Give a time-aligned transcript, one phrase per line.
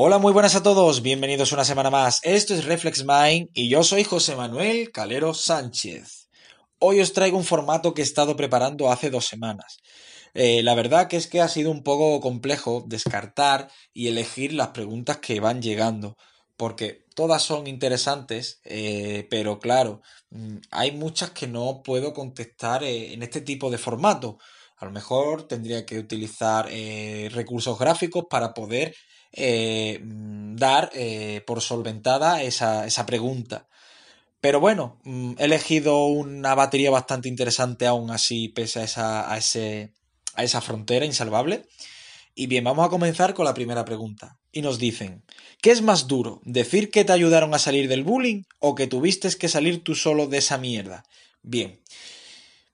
[0.00, 2.20] Hola, muy buenas a todos, bienvenidos una semana más.
[2.22, 6.28] Esto es Reflex Mind y yo soy José Manuel Calero Sánchez.
[6.78, 9.78] Hoy os traigo un formato que he estado preparando hace dos semanas.
[10.34, 14.68] Eh, la verdad que es que ha sido un poco complejo descartar y elegir las
[14.68, 16.16] preguntas que van llegando,
[16.56, 23.14] porque todas son interesantes, eh, pero claro, mm, hay muchas que no puedo contestar eh,
[23.14, 24.38] en este tipo de formato.
[24.76, 26.68] A lo mejor tendría que utilizar
[27.32, 28.94] recursos gráficos para poder
[29.36, 30.90] mm, dar
[31.46, 33.68] por solventada esa, esa pregunta.
[34.40, 39.38] Pero bueno, mm, he elegido una batería bastante interesante aún así, pese a, esa, a,
[39.38, 39.92] ese,
[40.34, 41.66] a esa frontera insalvable.
[42.34, 44.38] Y bien, vamos a comenzar con la primera pregunta.
[44.52, 45.24] Y nos dicen,
[45.60, 46.40] ¿qué es más duro?
[46.44, 50.28] ¿Decir que te ayudaron a salir del bullying o que tuviste que salir tú solo
[50.28, 51.02] de esa mierda?
[51.42, 51.80] Bien,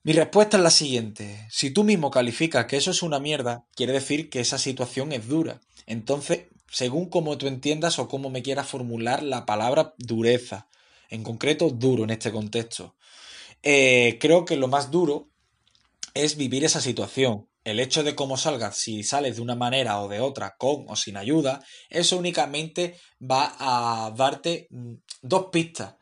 [0.05, 1.47] mi respuesta es la siguiente.
[1.51, 5.27] Si tú mismo calificas que eso es una mierda, quiere decir que esa situación es
[5.29, 5.63] dura.
[5.87, 10.69] Entonces, según como tú entiendas o cómo me quieras formular la palabra dureza,
[11.09, 12.97] en concreto duro en este contexto,
[13.63, 15.31] eh, creo que lo más duro
[16.13, 17.49] es vivir esa situación.
[17.65, 20.97] El hecho de cómo salgas, si sales de una manera o de otra, con o
[20.97, 25.95] sin ayuda, eso únicamente va a darte mm, dos pistas.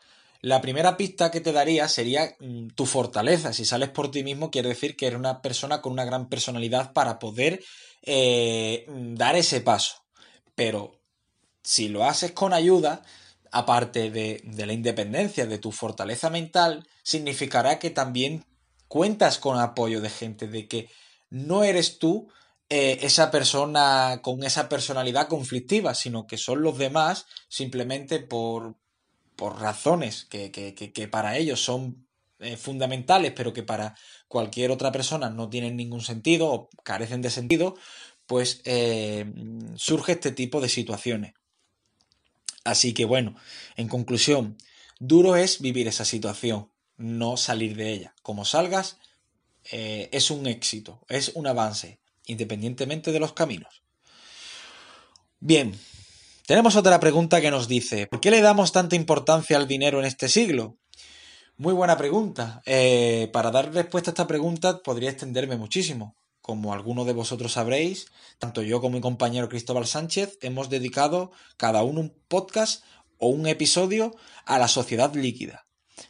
[0.42, 3.52] La primera pista que te daría sería mm, tu fortaleza.
[3.52, 6.92] Si sales por ti mismo, quiere decir que eres una persona con una gran personalidad
[6.92, 7.62] para poder
[8.02, 10.04] eh, mm, dar ese paso.
[10.56, 11.00] Pero
[11.62, 13.04] si lo haces con ayuda,
[13.52, 18.44] aparte de, de, la independencia, de tu fortaleza mental, significará que también
[18.88, 20.88] cuentas con apoyo de gente, de que
[21.30, 22.28] no eres tú
[22.68, 28.76] eh, esa persona con esa personalidad conflictiva, sino que son los demás simplemente por,
[29.36, 32.06] por razones que, que, que, para ellos son
[32.38, 33.96] eh, fundamentales, pero que para
[34.28, 37.76] cualquier otra persona no tienen ningún sentido o carecen de sentido,
[38.26, 39.30] pues eh,
[39.76, 41.34] surge este tipo de situaciones.
[42.64, 43.34] Así que bueno,
[43.76, 44.56] en conclusión,
[44.98, 48.14] duro es vivir esa situación, no salir de ella.
[48.22, 48.98] Como salgas,
[49.70, 53.82] eh, es un éxito, es un avance, independientemente de los caminos.
[55.40, 55.78] Bien,
[56.52, 60.04] tenemos otra pregunta que nos dice, ¿por qué le damos tanta importancia al dinero en
[60.04, 60.76] este siglo?
[61.56, 62.60] Muy buena pregunta.
[62.66, 66.14] Eh, para dar respuesta a esta pregunta podría extenderme muchísimo.
[66.42, 68.08] Como algunos de vosotros sabréis,
[68.38, 72.84] tanto yo como mi compañero Cristóbal Sánchez hemos dedicado cada uno un podcast
[73.16, 74.14] o un episodio
[74.44, 75.64] a la sociedad líquida.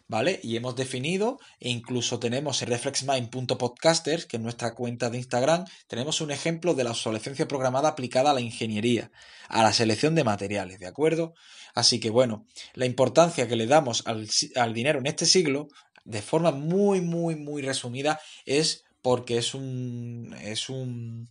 [0.09, 0.41] ¿Vale?
[0.43, 6.21] Y hemos definido e incluso tenemos en reflexmind.podcasters, que es nuestra cuenta de Instagram, tenemos
[6.21, 9.11] un ejemplo de la obsolescencia programada aplicada a la ingeniería,
[9.49, 11.35] a la selección de materiales, ¿de acuerdo?
[11.75, 15.69] Así que bueno, la importancia que le damos al, al dinero en este siglo,
[16.05, 21.29] de forma muy, muy, muy resumida, es porque es un, es un,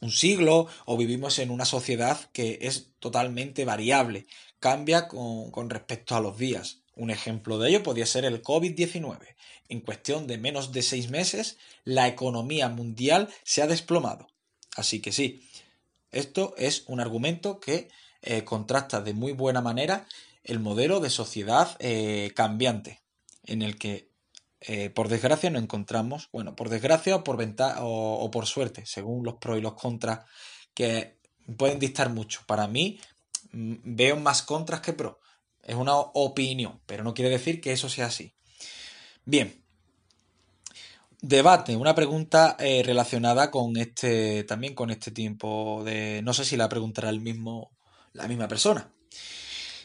[0.00, 4.26] un siglo o vivimos en una sociedad que es totalmente variable,
[4.58, 6.83] cambia con, con respecto a los días.
[6.96, 9.18] Un ejemplo de ello podría ser el COVID-19.
[9.68, 14.28] En cuestión de menos de seis meses, la economía mundial se ha desplomado.
[14.76, 15.48] Así que sí,
[16.12, 17.88] esto es un argumento que
[18.22, 20.06] eh, contrasta de muy buena manera
[20.44, 23.00] el modelo de sociedad eh, cambiante,
[23.44, 24.10] en el que,
[24.60, 29.24] eh, por desgracia, no encontramos, bueno, por desgracia o por, o, o por suerte, según
[29.24, 30.20] los pros y los contras,
[30.74, 31.16] que
[31.56, 32.42] pueden distar mucho.
[32.46, 33.00] Para mí,
[33.52, 35.16] mm, veo más contras que pros
[35.64, 38.34] es una opinión, pero no quiere decir que eso sea así.
[39.24, 39.62] Bien.
[41.20, 46.56] Debate, una pregunta eh, relacionada con este, también con este tiempo de, no sé si
[46.58, 47.70] la preguntará el mismo,
[48.12, 48.92] la misma persona.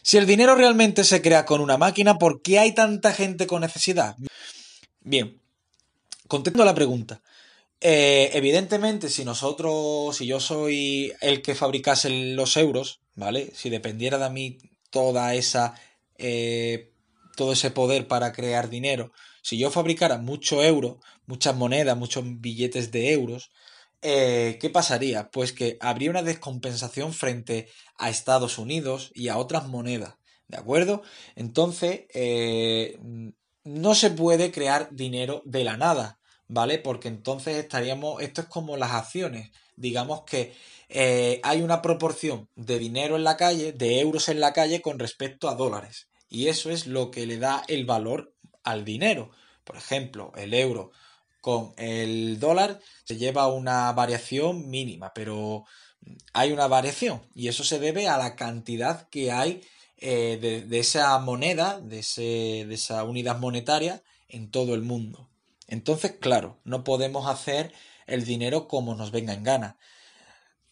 [0.02, 3.62] Si el dinero realmente se crea con una máquina, ¿por qué hay tanta gente con
[3.62, 4.18] necesidad?
[5.00, 5.42] Bien,
[6.28, 7.22] contento la pregunta.
[7.80, 13.52] Eh, evidentemente, si nosotros, si yo soy el que fabricase los euros, ¿vale?
[13.56, 14.58] Si dependiera de mí
[14.90, 15.76] toda esa
[16.18, 16.92] eh,
[17.36, 19.14] todo ese poder para crear dinero.
[19.42, 23.52] Si yo fabricara mucho euro, muchas monedas, muchos billetes de euros,
[24.02, 25.31] eh, ¿qué pasaría?
[25.31, 30.16] Pues que habría una descompensación frente a Estados Unidos y a otras monedas,
[30.50, 31.02] ¿de acuerdo?
[31.36, 33.00] Entonces, eh,
[33.63, 36.19] no se puede crear dinero de la nada,
[36.50, 36.78] ¿vale?
[36.78, 40.54] Porque entonces estaríamos, esto es como las acciones, digamos que
[40.89, 45.00] eh, hay una proporción de dinero en la calle, de euros en la calle con
[45.00, 46.09] respecto a dólares.
[46.30, 48.33] Y eso es lo que le da el valor
[48.63, 49.31] al dinero.
[49.63, 50.91] Por ejemplo, el euro
[51.41, 55.63] con el dólar se lleva una variación mínima, pero
[56.33, 59.62] hay una variación y eso se debe a la cantidad que hay
[59.97, 65.30] eh, de, esa moneda, de, ese, de esa unidad monetaria en todo el mundo.
[65.68, 67.74] Entonces, claro, no podemos hacer
[68.07, 69.77] el dinero como nos venga en gana.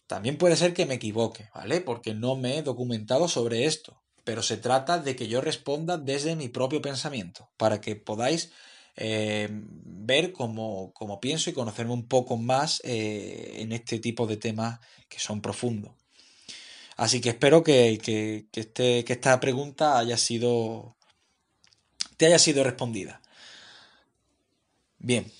[0.08, 1.82] También puede ser que me equivoque, ¿vale?
[1.82, 4.02] Porque no me he documentado sobre esto.
[4.24, 8.50] Pero se trata de que yo responda desde mi propio pensamiento, para que podáis
[8.96, 14.80] eh, ver cómo, pienso y conocerme un poco más eh, en este tipo de temas
[15.10, 15.92] que son profundos.
[16.96, 20.96] Así que espero que, que, este, que esta pregunta haya sido,
[22.16, 23.20] te haya sido respondida.
[24.96, 25.30] Bien,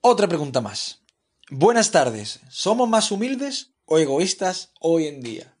[0.00, 1.00] otra pregunta más.
[1.48, 2.40] Buenas tardes.
[2.50, 5.56] ¿Somos más humildes o egoístas hoy en día?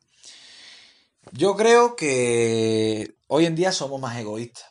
[1.32, 4.66] Yo creo que hoy en día somos más egoístas.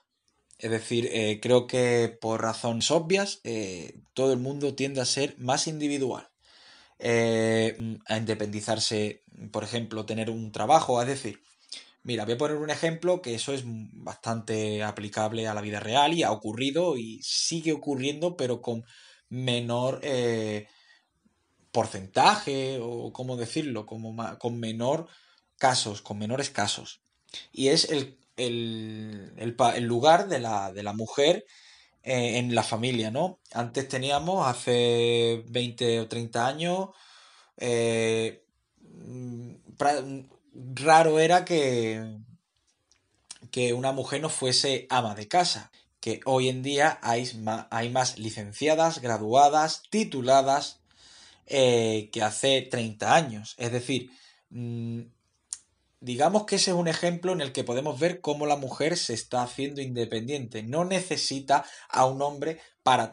[0.58, 5.36] Es decir, eh, creo que por razones obvias eh, todo el mundo tiende a ser
[5.38, 6.30] más individual.
[6.98, 11.42] Eh, a independizarse, por ejemplo, tener un trabajo, es decir,
[12.04, 16.14] mira, voy a poner un ejemplo que eso es bastante aplicable a la vida real
[16.14, 18.86] y ha ocurrido y sigue ocurriendo, pero con
[19.28, 20.00] menor
[21.76, 25.10] porcentaje o cómo decirlo, como con menor
[25.58, 27.02] casos, con menores casos.
[27.52, 28.18] Y es el,
[29.82, 31.46] lugar de la, de la mujer
[32.02, 33.40] eh, en la familia, ¿no?
[33.52, 36.90] Antes teníamos, hace 20 o 30 años,
[37.58, 38.46] eh,
[40.76, 42.20] raro era que,
[43.52, 47.90] que una mujer no fuese ama de casa, que hoy en día hay más, hay
[47.90, 50.85] más licenciadas, graduadas, tituladas
[51.48, 53.56] eh, que hace 30 años.
[53.58, 54.10] Es decir,
[54.50, 55.02] mm,
[56.00, 59.14] digamos que ese es un ejemplo en el que podemos ver cómo la mujer se
[59.14, 60.64] está haciendo independiente.
[60.64, 63.10] No necesita a un hombre para,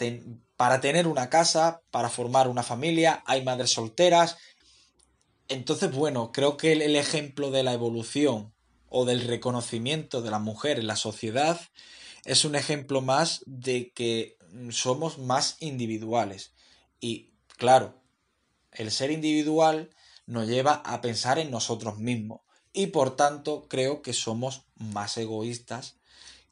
[0.56, 3.22] para tener una casa, para formar una familia.
[3.26, 4.36] Hay madres solteras.
[5.48, 8.52] Entonces, bueno, creo que el, ejemplo de la evolución
[8.88, 11.60] o del reconocimiento de la mujer en la sociedad
[12.24, 14.36] es un ejemplo más de que
[14.70, 16.52] somos más individuales.
[17.00, 18.01] Y claro,
[18.72, 19.90] el ser individual
[20.26, 22.40] nos lleva a pensar en nosotros mismos
[22.72, 25.96] y por tanto creo que somos más egoístas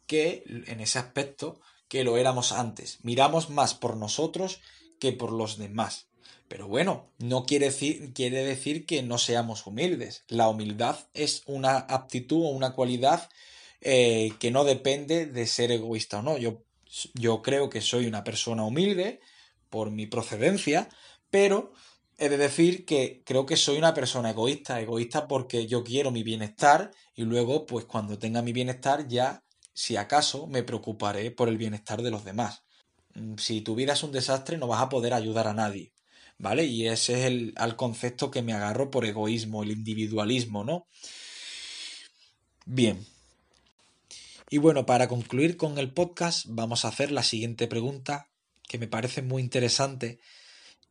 [0.07, 2.99] que en ese aspecto que lo éramos antes.
[3.03, 4.61] Miramos más por nosotros
[4.99, 6.09] que por los demás.
[6.47, 10.25] Pero bueno, no quiere decir, quiere decir que no seamos humildes.
[10.29, 13.29] La humildad es una aptitud o una cualidad
[13.81, 16.39] eh, que no depende de ser egoísta o no.
[16.39, 16.65] Yo,
[17.15, 19.21] yo creo que soy una persona humilde
[19.69, 20.89] por mi procedencia,
[21.31, 21.73] pero
[22.21, 26.23] he de decir que creo que soy una persona egoísta, egoísta porque yo quiero mi
[26.23, 31.57] bienestar y luego, pues cuando tenga mi bienestar, ya, si acaso, me preocuparé por el
[31.57, 32.63] bienestar de los demás.
[33.15, 35.95] Mm, si tu vida es un desastre, no vas a poder ayudar a nadie,
[36.37, 36.67] ¿vale?
[36.67, 40.87] Y ese es el concepto que me agarro por egoísmo, el individualismo, ¿no?
[42.67, 43.07] Bien.
[44.51, 48.29] Y bueno, para concluir con el podcast, vamos a hacer la siguiente pregunta
[48.69, 50.21] que me parece muy interesante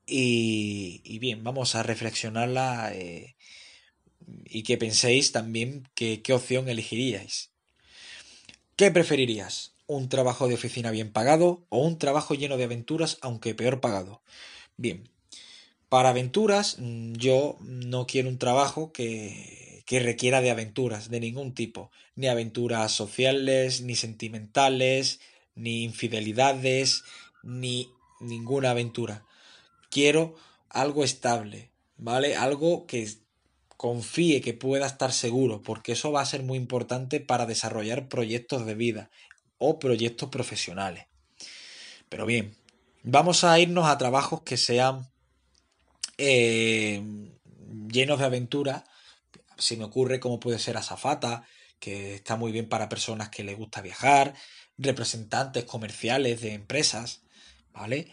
[0.10, 3.36] y, bien, vamos a reflexionarla eh,
[4.46, 7.52] y que penséis también qué opción elegiríais.
[8.80, 9.74] ¿Qué preferirías?
[9.88, 14.22] ¿Un trabajo de oficina bien pagado o un trabajo lleno de aventuras aunque peor pagado?
[14.78, 15.10] Bien,
[15.90, 21.54] para aventuras mm, yo no quiero un trabajo que, que requiera de aventuras de ningún
[21.54, 25.20] tipo, ni aventuras sociales, ni sentimentales,
[25.56, 27.04] ni infidelidades,
[27.44, 27.90] ni
[28.22, 29.26] ninguna aventura
[29.90, 30.36] quiero
[30.70, 32.36] algo estable, ¿vale?
[32.36, 33.10] Algo que
[33.78, 38.66] confíe, que pueda estar seguro, porque eso va a ser muy importante para desarrollar proyectos
[38.66, 39.10] de vida
[39.58, 41.06] o proyectos profesionales.
[42.10, 42.56] Pero bien,
[43.04, 45.08] vamos a irnos a trabajos que sean
[46.18, 47.02] eh,
[47.92, 48.86] llenos de aventura.
[49.58, 51.46] Se me ocurre cómo puede ser azafata,
[51.80, 54.34] que está muy bien para personas que les gusta viajar,
[54.78, 57.22] representantes comerciales de empresas,
[57.74, 58.12] ¿vale?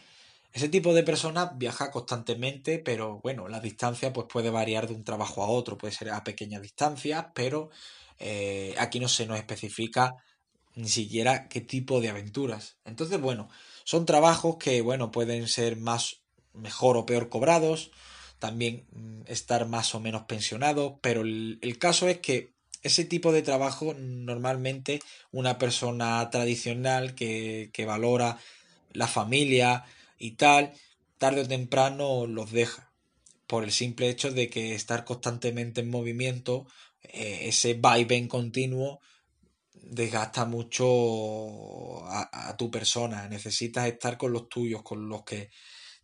[0.57, 5.05] Ese tipo de personas viaja constantemente, pero bueno, la distancia pues puede variar de un
[5.05, 7.69] trabajo a otro, puede ser a pequeñas distancias, pero
[8.19, 10.15] eh, aquí no se nos especifica
[10.75, 12.79] ni siquiera qué tipo de aventuras.
[12.87, 13.51] Entonces, bueno,
[13.85, 16.23] son trabajos que, bueno, pueden ser más,
[16.55, 17.91] mejor o peor cobrados,
[18.39, 23.31] también mm, estar más o menos pensionados, pero el, el caso es que ese tipo
[23.31, 28.39] de trabajo normalmente una persona tradicional que, que valora
[28.95, 29.85] la familia,
[30.19, 30.73] y tal,
[31.19, 32.93] tarde o temprano los deja.
[33.47, 36.67] Por el simple hecho de que estar constantemente en movimiento,
[37.03, 39.01] eh, ese vaivén continuo,
[39.73, 43.29] desgasta mucho a, tu persona.
[43.29, 45.51] Necesitas estar con los tuyos, con los que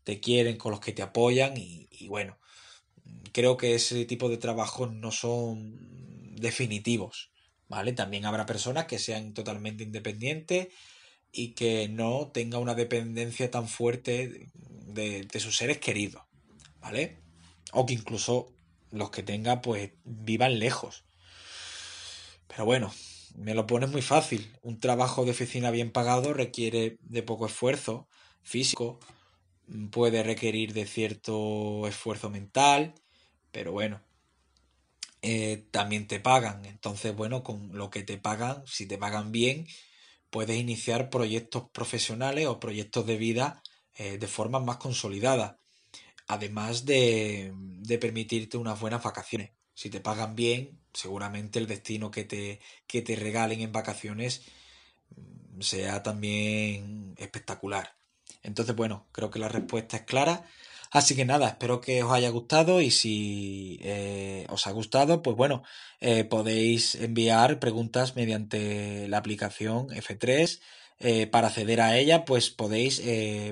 [0.04, 2.38] te quieren, con los que te apoyan y, y bueno,
[3.32, 7.30] creo que ese tipo de trabajos no son definitivos.
[7.68, 7.92] ¿Vale?
[7.94, 10.68] También habrá personas que sean totalmente independientes
[11.32, 14.48] y que no tenga una dependencia tan fuerte
[14.86, 16.22] de, sus seres queridos,
[16.80, 17.18] ¿vale?
[17.72, 18.52] O que incluso
[18.90, 21.04] los que tenga pues vivan lejos.
[22.46, 22.92] Pero bueno,
[23.34, 24.52] me lo pones muy fácil.
[24.62, 28.06] Un trabajo de oficina bien pagado requiere de poco esfuerzo
[28.42, 29.00] físico,
[29.90, 32.94] puede requerir de cierto esfuerzo mental,
[33.52, 34.02] pero bueno,
[35.22, 36.66] eh, también te pagan.
[36.66, 39.66] Entonces, bueno, con lo que te pagan, si te pagan bien,
[40.32, 43.62] puedes iniciar proyectos profesionales o proyectos de vida
[43.94, 45.58] eh, de forma más consolidada.
[46.26, 49.50] Además de, de permitirte unas buenas vacaciones.
[49.74, 54.42] Si te pagan bien, seguramente el destino que te, que te regalen en vacaciones
[55.16, 57.94] mm, sea también espectacular.
[58.42, 60.46] Entonces, bueno, creo que la respuesta es clara.
[60.92, 65.34] Así que nada, espero que os haya gustado y si eh, os ha gustado, pues
[65.36, 65.62] bueno,
[66.00, 70.60] eh, podéis enviar preguntas mediante la aplicación F3.
[70.98, 73.02] Eh, para acceder a ella, pues podéis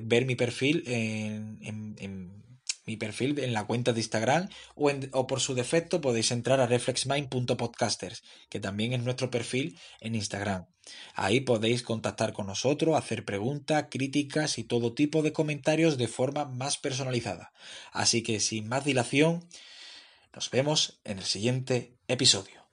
[0.03, 2.31] ver mi perfil en, en
[2.87, 8.23] mi perfil en la cuenta de Instagram o, por su defecto podéis entrar a reflexmind.podcasters,
[8.49, 10.67] que también es nuestro perfil en Instagram.
[11.15, 16.47] Ahí podéis contactar con nosotros, hacer preguntas, críticas y todo tipo de comentarios de forma
[16.47, 17.53] más personalizada.
[17.93, 19.47] Así que sin más dilación,
[20.35, 22.70] nos vemos en el siguiente episodio.